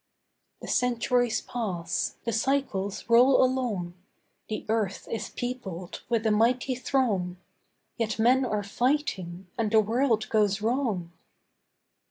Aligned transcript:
The 0.63 0.67
centuries 0.67 1.41
pass: 1.41 2.15
the 2.23 2.33
cycles 2.33 3.07
roll 3.07 3.43
along— 3.43 3.93
The 4.49 4.65
earth 4.67 5.07
is 5.11 5.29
peopled 5.29 6.01
with 6.09 6.25
a 6.25 6.31
mighty 6.31 6.73
throng, 6.73 7.37
Yet 7.97 8.17
men 8.17 8.43
are 8.43 8.63
fighting 8.63 9.45
and 9.59 9.69
the 9.69 9.79
world 9.79 10.27
goes 10.29 10.59
wrong. 10.59 11.11